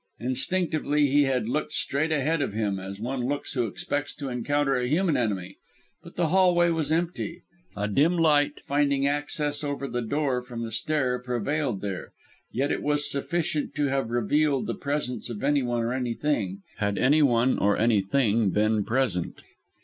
[0.19, 4.75] Instinctively he had looked straight ahead of him, as one looks who expects to encounter
[4.75, 5.57] a human enemy.
[6.01, 7.43] But the hall way was empty.
[7.77, 12.13] A dim light, finding access over the door from the stair, prevailed there,
[12.51, 17.59] yet, it was sufficient to have revealed the presence of anyone or anything, had anyone
[17.59, 19.43] or anything been present.